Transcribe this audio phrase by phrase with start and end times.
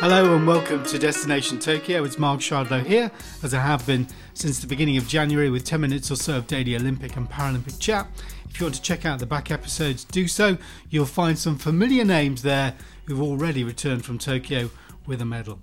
[0.00, 2.04] Hello and welcome to Destination Tokyo.
[2.04, 3.10] It's Mark Shardlow here,
[3.42, 6.46] as I have been since the beginning of January, with 10 minutes or so of
[6.46, 8.06] daily Olympic and Paralympic chat.
[8.48, 10.56] If you want to check out the back episodes, do so.
[10.88, 12.74] You'll find some familiar names there
[13.06, 14.70] who've already returned from Tokyo
[15.04, 15.58] with a medal.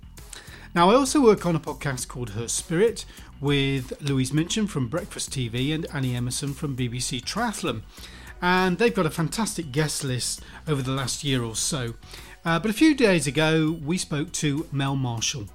[0.74, 3.06] Now, I also work on a podcast called Her Spirit
[3.40, 7.84] with Louise Minchin from Breakfast TV and Annie Emmerson from BBC Triathlon.
[8.42, 11.94] And they've got a fantastic guest list over the last year or so.
[12.46, 15.48] Uh, but a few days ago, we spoke to Mel Marshall,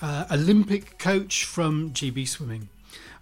[0.00, 2.68] uh, Olympic coach from GB Swimming.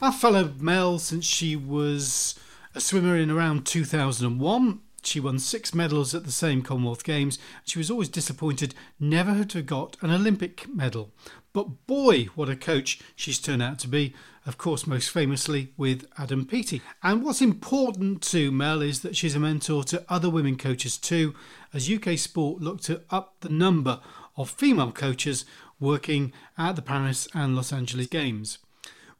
[0.02, 2.38] I've followed Mel since she was
[2.74, 4.80] a swimmer in around 2001.
[5.02, 7.38] She won six medals at the same Commonwealth Games.
[7.64, 11.10] She was always disappointed never to have got an Olympic medal.
[11.54, 14.12] But boy, what a coach she's turned out to be,
[14.44, 16.82] of course, most famously with Adam Peaty.
[17.02, 21.34] And what's important to Mel is that she's a mentor to other women coaches too,
[21.72, 24.00] as UK Sport look to up the number
[24.36, 25.44] of female coaches
[25.80, 28.58] working at the Paris and Los Angeles Games.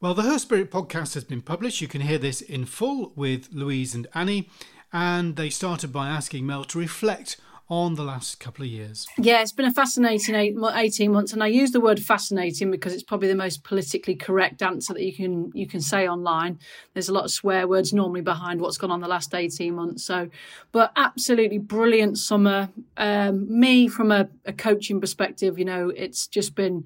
[0.01, 1.81] Well, the Her Spirit podcast has been published.
[1.81, 4.49] You can hear this in full with Louise and Annie,
[4.93, 7.37] and they started by asking Mel to reflect
[7.71, 9.07] on the last couple of years?
[9.19, 12.95] Yeah, it's been a fascinating eight, 18 months, and I use the word fascinating because
[12.95, 16.59] it's probably the most politically correct answer that you can you can say online.
[16.95, 20.05] There's a lot of swear words normally behind what's gone on the last 18 months.
[20.05, 20.31] So,
[20.73, 22.71] but absolutely brilliant summer.
[22.97, 26.85] Um, me from a, a coaching perspective, you know, it's just been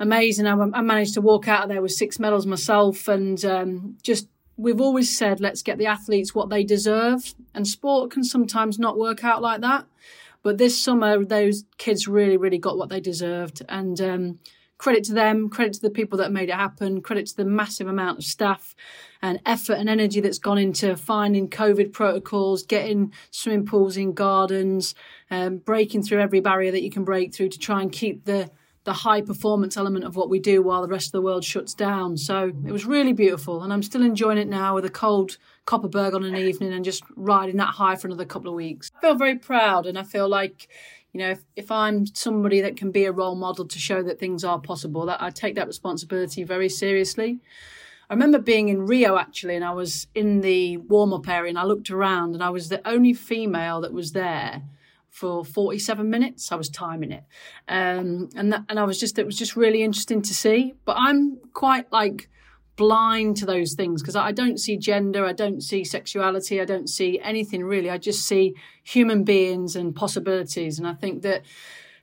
[0.00, 0.46] amazing.
[0.46, 4.26] I, I, managed to walk out of there with six medals myself, and um, just
[4.56, 8.98] we've always said let's get the athletes what they deserve, and sport can sometimes not
[8.98, 9.86] work out like that.
[10.42, 13.62] But this summer, those kids really, really got what they deserved.
[13.68, 14.38] And um,
[14.76, 17.86] credit to them, credit to the people that made it happen, credit to the massive
[17.86, 18.74] amount of staff
[19.22, 24.96] and effort and energy that's gone into finding COVID protocols, getting swimming pools in gardens,
[25.30, 28.50] um, breaking through every barrier that you can break through to try and keep the
[28.84, 31.72] the high performance element of what we do while the rest of the world shuts
[31.72, 32.16] down.
[32.16, 36.14] So it was really beautiful, and I'm still enjoying it now with a cold Kopparberg
[36.14, 38.90] on an evening and just riding that high for another couple of weeks.
[38.96, 40.68] I feel very proud, and I feel like
[41.12, 44.18] you know if, if i'm somebody that can be a role model to show that
[44.18, 47.38] things are possible that i take that responsibility very seriously
[48.08, 51.64] i remember being in rio actually and i was in the warm-up area and i
[51.64, 54.62] looked around and i was the only female that was there
[55.12, 56.50] for 47 minutes.
[56.50, 57.24] I was timing it.
[57.68, 60.72] Um, and that, and I was just, it was just really interesting to see.
[60.86, 62.30] But I'm quite like
[62.76, 66.88] blind to those things because I don't see gender, I don't see sexuality, I don't
[66.88, 67.90] see anything really.
[67.90, 70.78] I just see human beings and possibilities.
[70.78, 71.42] And I think that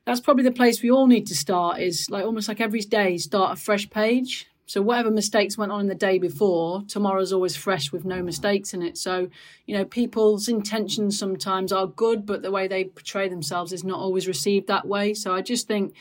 [0.05, 3.17] that's probably the place we all need to start is like almost like every day
[3.17, 7.55] start a fresh page so whatever mistakes went on in the day before, tomorrow's always
[7.55, 8.99] fresh with no mistakes in it.
[8.99, 9.27] So,
[9.65, 13.97] you know, people's intentions sometimes are good, but the way they portray themselves is not
[13.97, 15.15] always received that way.
[15.15, 15.95] So I just think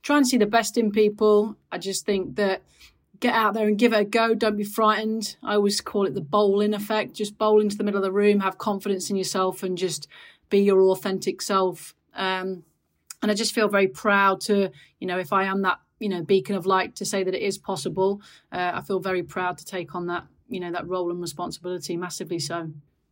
[0.00, 1.58] try and see the best in people.
[1.70, 2.62] I just think that
[3.20, 4.34] get out there and give it a go.
[4.34, 5.36] Don't be frightened.
[5.42, 7.12] I always call it the bowling effect.
[7.12, 10.08] Just bowl into the middle of the room, have confidence in yourself, and just
[10.48, 11.94] be your authentic self.
[12.14, 12.64] Um,
[13.20, 16.22] and I just feel very proud to, you know, if I am that you know
[16.22, 18.20] beacon of light to say that it is possible.
[18.52, 21.96] Uh, I feel very proud to take on that you know that role and responsibility
[21.96, 22.70] massively so.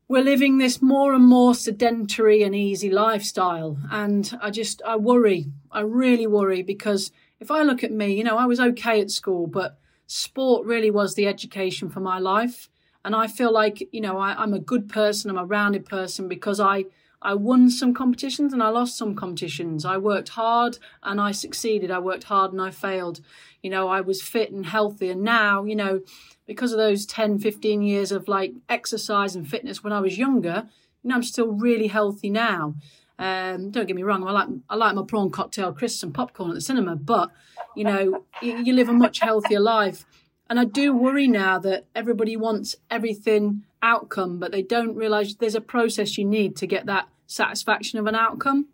[0.09, 5.47] We're living this more and more sedentary and easy lifestyle, and I just I worry.
[5.73, 7.11] I really worry because
[7.41, 10.91] if I look at me, you know, I was okay at school, but sport really
[10.91, 12.69] was the education for my life.
[13.05, 16.29] And I feel like, you know, I, I'm a good person, I'm a rounded person
[16.29, 16.87] because I
[17.23, 19.85] I won some competitions and I lost some competitions.
[19.85, 21.91] I worked hard and I succeeded.
[21.91, 23.21] I worked hard and I failed.
[23.63, 25.11] You know, I was fit and healthy.
[25.11, 26.03] And now, you know,
[26.47, 30.69] because of those 10, 15 years of like exercise and fitness when I was younger,
[31.03, 32.75] you know, I'm still really healthy now.
[33.19, 36.51] Um, don't get me wrong, I like I like my prawn cocktail, crisps and popcorn
[36.51, 37.31] at the cinema, but
[37.75, 40.05] you know, you, you live a much healthier life.
[40.51, 45.55] And I do worry now that everybody wants everything outcome, but they don't realize there's
[45.55, 48.67] a process you need to get that satisfaction of an outcome.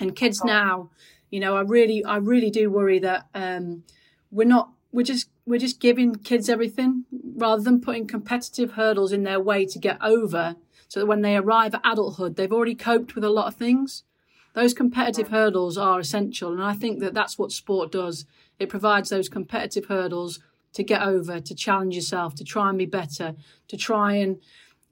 [0.00, 0.90] And kids now,
[1.30, 3.84] you know, I really, I really do worry that um,
[4.30, 7.04] we're not, we're just, we're just giving kids everything
[7.36, 10.56] rather than putting competitive hurdles in their way to get over,
[10.88, 14.04] so that when they arrive at adulthood, they've already coped with a lot of things.
[14.54, 18.26] Those competitive hurdles are essential, and I think that that's what sport does.
[18.58, 20.40] It provides those competitive hurdles
[20.72, 23.34] to get over, to challenge yourself, to try and be better,
[23.68, 24.38] to try and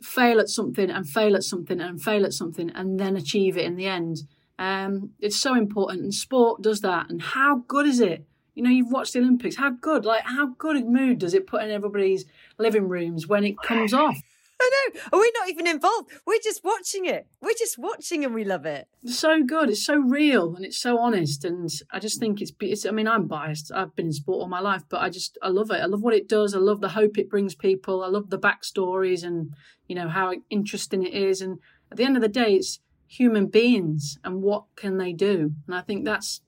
[0.00, 3.64] fail at something and fail at something and fail at something and then achieve it
[3.64, 4.19] in the end.
[4.58, 7.10] Um, it's so important, and sport does that.
[7.10, 8.26] And how good is it?
[8.54, 9.56] You know, you've watched the Olympics.
[9.56, 12.25] How good, like, how good a mood does it put in everybody's
[12.58, 14.19] living rooms when it comes off?
[14.62, 15.00] I know.
[15.12, 16.10] We're not even involved.
[16.26, 17.26] We're just watching it.
[17.40, 18.88] We're just watching and we love it.
[19.02, 19.70] It's so good.
[19.70, 21.44] It's so real and it's so honest.
[21.44, 23.70] And I just think it's, it's, I mean, I'm biased.
[23.72, 25.81] I've been in sport all my life, but I just, I love it.
[25.81, 26.55] I love what it does.
[26.55, 28.02] I love the hope it brings people.
[28.02, 29.55] I love the backstories and,
[29.87, 31.40] you know, how interesting it is.
[31.40, 31.58] And
[31.90, 35.52] at the end of the day, it's human beings and what can they do?
[35.66, 36.43] And I think that's,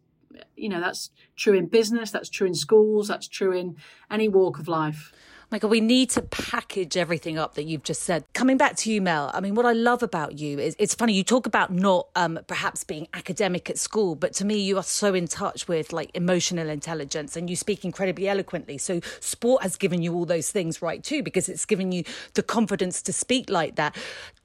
[0.56, 3.76] you know, that's true in business, that's true in schools, that's true in
[4.10, 5.12] any walk of life.
[5.52, 8.25] Michael, we need to package everything up that you've just said.
[8.35, 11.12] Coming back to you, Mel, I mean, what I love about you is it's funny,
[11.12, 14.85] you talk about not um, perhaps being academic at school, but to me, you are
[14.85, 18.79] so in touch with like emotional intelligence and you speak incredibly eloquently.
[18.79, 22.05] So, sport has given you all those things right too, because it's given you
[22.35, 23.97] the confidence to speak like that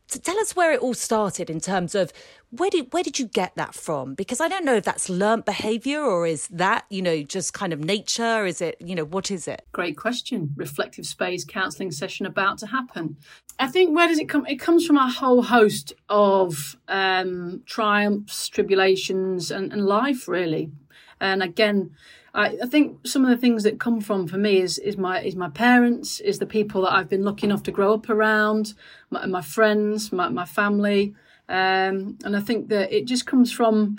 [0.07, 2.11] tell us where it all started in terms of
[2.51, 4.13] where did where did you get that from?
[4.13, 7.73] Because I don't know if that's learnt behaviour or is that you know just kind
[7.73, 8.45] of nature?
[8.45, 9.65] Is it you know what is it?
[9.71, 10.53] Great question.
[10.55, 13.17] Reflective space counselling session about to happen.
[13.59, 14.45] I think where does it come?
[14.45, 20.71] It comes from a whole host of um, triumphs, tribulations, and, and life really.
[21.19, 21.91] And again,
[22.35, 25.21] I, I, think some of the things that come from for me is is my
[25.21, 28.73] is my parents, is the people that I've been lucky enough to grow up around,
[29.09, 31.15] my, my friends, my, my family,
[31.47, 33.97] um, and I think that it just comes from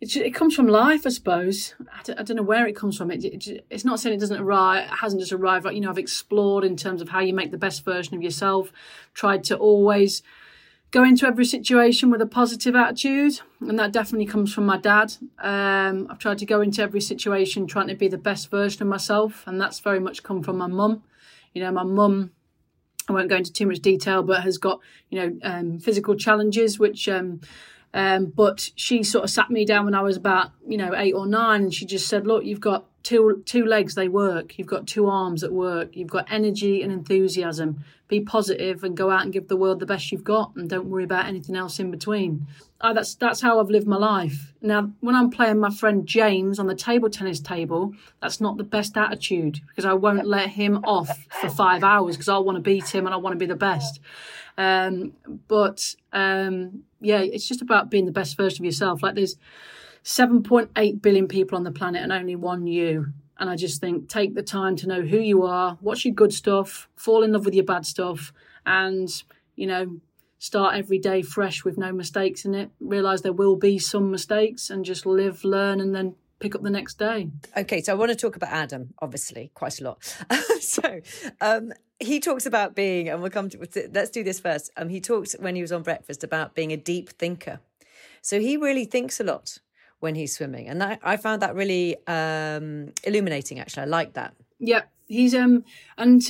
[0.00, 1.74] it, it comes from life, I suppose.
[2.18, 3.10] I don't, know where it comes from.
[3.10, 4.84] It, it, it's not saying it doesn't arrive.
[4.84, 5.66] It hasn't just arrived.
[5.70, 8.72] You know, I've explored in terms of how you make the best version of yourself.
[9.14, 10.22] Tried to always
[10.92, 15.14] go into every situation with a positive attitude, and that definitely comes from my dad.
[15.38, 18.88] Um, I've tried to go into every situation trying to be the best version of
[18.88, 21.02] myself, and that's very much come from my mum.
[21.54, 22.30] You know, my mum.
[23.08, 24.78] I won't go into too much detail, but has got
[25.10, 27.40] you know um, physical challenges, which um,
[27.94, 31.14] um, but she sort of sat me down when I was about you know eight
[31.14, 34.58] or nine, and she just said, "Look, you've got two two legs they work.
[34.58, 35.96] You've got two arms at work.
[35.96, 37.84] You've got energy and enthusiasm.
[38.08, 40.88] Be positive and go out and give the world the best you've got and don't
[40.88, 42.46] worry about anything else in between.
[42.80, 44.52] Oh, that's that's how i've lived my life.
[44.60, 48.64] Now when i'm playing my friend james on the table tennis table that's not the
[48.64, 52.62] best attitude because i won't let him off for five hours because i want to
[52.62, 54.00] beat him and i want to be the best.
[54.58, 55.14] Um,
[55.48, 59.02] but um, yeah it's just about being the best version of yourself.
[59.02, 59.36] Like there's
[60.04, 63.12] 7.8 billion people on the planet and only one you.
[63.38, 66.32] And I just think take the time to know who you are, what's your good
[66.32, 68.32] stuff, fall in love with your bad stuff,
[68.66, 69.22] and,
[69.56, 70.00] you know,
[70.38, 72.70] start every day fresh with no mistakes in it.
[72.80, 76.70] Realize there will be some mistakes and just live, learn, and then pick up the
[76.70, 77.30] next day.
[77.56, 80.16] Okay, so I want to talk about Adam, obviously, quite a lot.
[80.60, 81.00] so
[81.40, 84.70] um, he talks about being, and we'll come to, let's do this first.
[84.76, 87.60] Um, he talked when he was on breakfast about being a deep thinker.
[88.20, 89.58] So he really thinks a lot
[90.02, 93.60] when he's swimming, and I, I found that really um, illuminating.
[93.60, 94.34] Actually, I like that.
[94.58, 95.64] Yeah, he's um,
[95.96, 96.22] and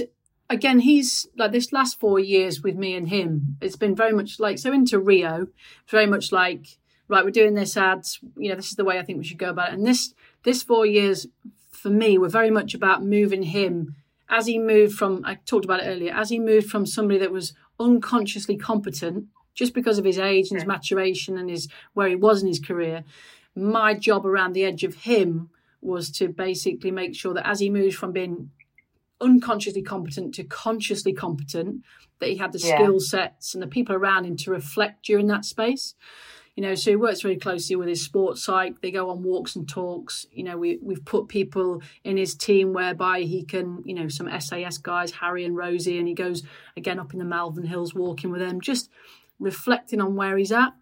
[0.51, 3.57] again, he's like this last four years with me and him.
[3.61, 5.49] It's been very much like so into Rio.
[5.89, 6.79] Very much like
[7.09, 8.21] right, we're doing this ads.
[8.37, 9.75] You know, this is the way I think we should go about it.
[9.75, 10.15] And this
[10.45, 11.27] this four years
[11.71, 13.97] for me were very much about moving him
[14.29, 15.23] as he moved from.
[15.25, 16.13] I talked about it earlier.
[16.13, 20.59] As he moved from somebody that was unconsciously competent just because of his age and
[20.59, 23.05] his maturation and his where he was in his career
[23.55, 25.51] my job around the edge of him
[25.81, 28.51] was to basically make sure that as he moves from being
[29.21, 31.83] unconsciously competent to consciously competent,
[32.19, 32.77] that he had the yeah.
[32.77, 35.95] skill sets and the people around him to reflect during that space.
[36.55, 38.83] You know, so he works very closely with his sports psych.
[38.83, 40.27] They go on walks and talks.
[40.31, 44.29] You know, we we've put people in his team whereby he can, you know, some
[44.39, 46.43] SAS guys, Harry and Rosie, and he goes
[46.77, 48.91] again up in the Malvern Hills walking with them, just
[49.41, 50.75] reflecting on where he's at.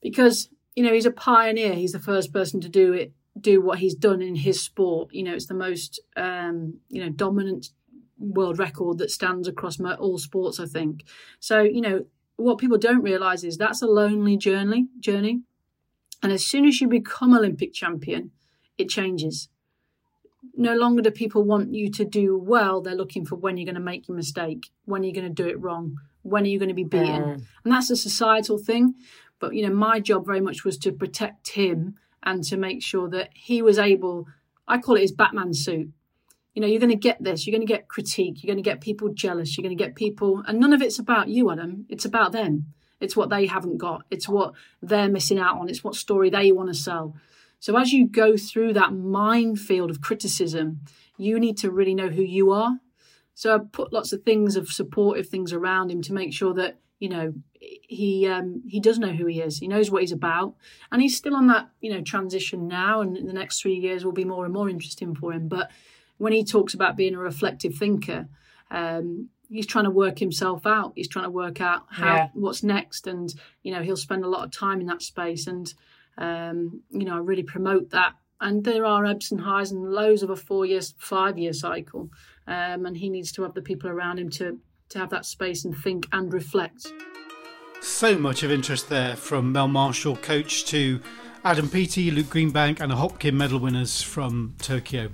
[0.00, 1.74] Because you know, he's a pioneer.
[1.74, 5.12] He's the first person to do it, do what he's done in his sport.
[5.12, 7.70] You know, it's the most, um, you know, dominant
[8.18, 10.58] world record that stands across all sports.
[10.60, 11.04] I think.
[11.40, 14.88] So, you know, what people don't realize is that's a lonely journey.
[15.00, 15.42] Journey,
[16.22, 18.30] and as soon as you become Olympic champion,
[18.78, 19.48] it changes.
[20.54, 22.80] No longer do people want you to do well.
[22.80, 25.48] They're looking for when you're going to make your mistake, when you're going to do
[25.48, 27.42] it wrong, when are you going to be beaten, mm.
[27.64, 28.94] and that's a societal thing.
[29.42, 33.08] But you know, my job very much was to protect him and to make sure
[33.08, 34.28] that he was able.
[34.68, 35.90] I call it his Batman suit.
[36.54, 37.44] You know, you're going to get this.
[37.44, 38.40] You're going to get critique.
[38.40, 39.58] You're going to get people jealous.
[39.58, 41.86] You're going to get people, and none of it's about you, Adam.
[41.88, 42.66] It's about them.
[43.00, 44.04] It's what they haven't got.
[44.12, 45.68] It's what they're missing out on.
[45.68, 47.16] It's what story they want to sell.
[47.58, 50.82] So as you go through that minefield of criticism,
[51.16, 52.78] you need to really know who you are.
[53.34, 56.78] So I put lots of things of supportive things around him to make sure that
[57.02, 59.58] you know he um, he does know who he is.
[59.58, 60.54] He knows what he's about,
[60.92, 63.00] and he's still on that you know transition now.
[63.00, 65.48] And the next three years will be more and more interesting for him.
[65.48, 65.70] But
[66.18, 68.28] when he talks about being a reflective thinker,
[68.70, 70.92] um, he's trying to work himself out.
[70.94, 72.28] He's trying to work out how Yeah.
[72.34, 75.48] what's next, and you know he'll spend a lot of time in that space.
[75.48, 75.66] And
[76.18, 78.12] um, you know I really promote that.
[78.40, 82.10] And there are ebbs and highs and lows of a four years, five year cycle,
[82.46, 84.58] um, and he needs to have the people around him to
[84.92, 86.92] to have that space and think and reflect.
[87.80, 91.00] So much of interest there from Mel Marshall, coach, to
[91.44, 95.10] Adam Peaty, Luke Greenbank, and Anna Hopkin medal winners from Tokyo.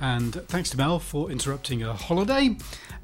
[0.00, 2.56] And thanks to Mel for interrupting a holiday.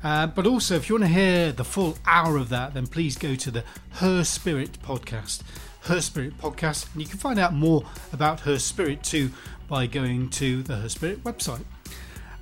[0.02, 3.16] Uh, but also, if you want to hear the full hour of that, then please
[3.16, 5.42] go to the Her Spirit podcast.
[5.82, 9.30] Her Spirit podcast, and you can find out more about Her Spirit too
[9.68, 11.64] by going to the Her Spirit website.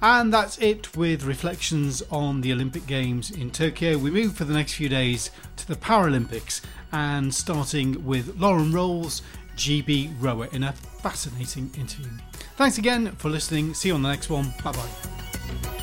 [0.03, 3.97] And that's it with reflections on the Olympic Games in Tokyo.
[3.97, 6.61] We move for the next few days to the Paralympics
[6.93, 9.23] and starting with Lauren Rowles,
[9.57, 12.11] GB rower, in a fascinating interview.
[12.57, 13.75] Thanks again for listening.
[13.75, 14.53] See you on the next one.
[14.63, 15.76] Bye bye.